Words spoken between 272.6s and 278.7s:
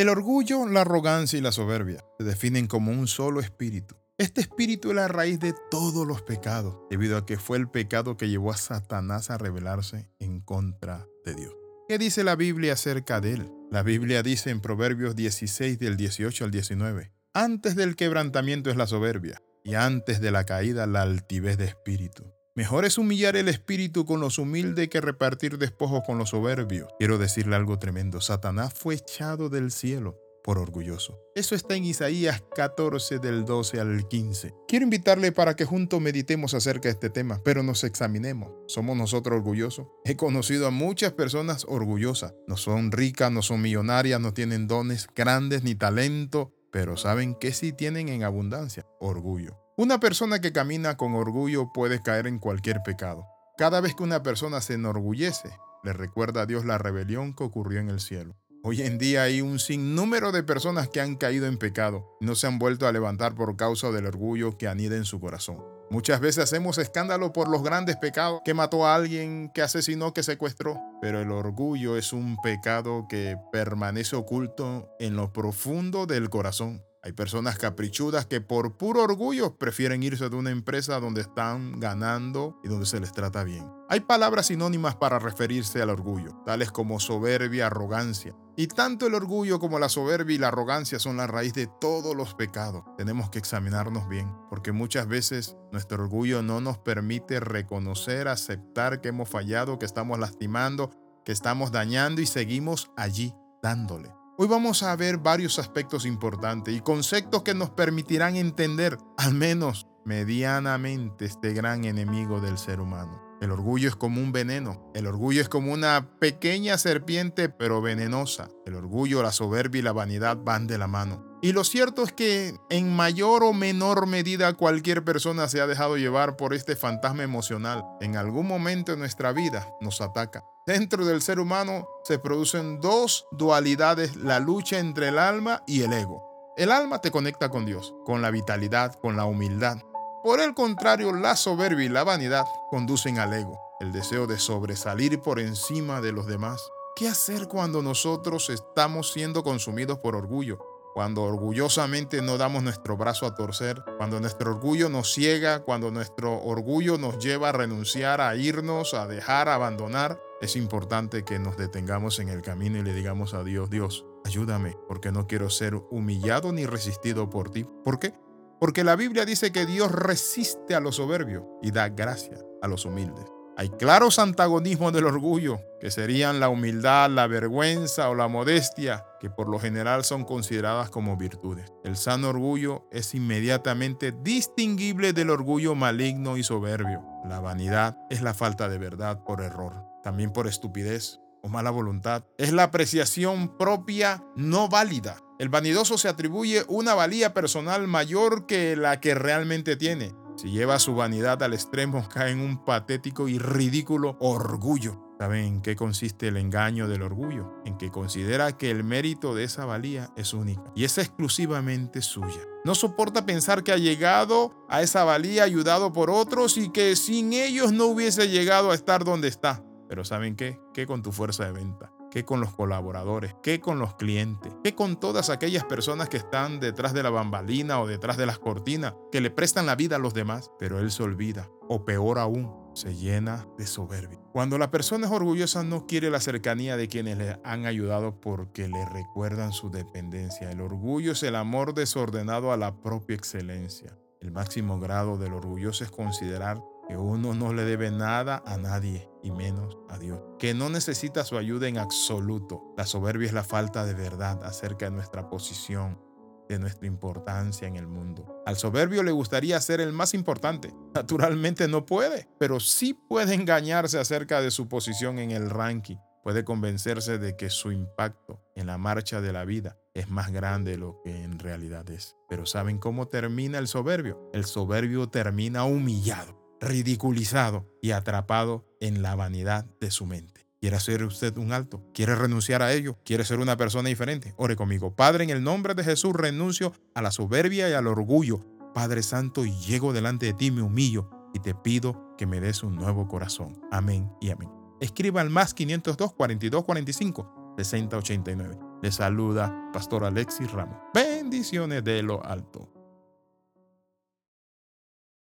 cómo termina el soberbio? El soberbio termina humillado ridiculizado y atrapado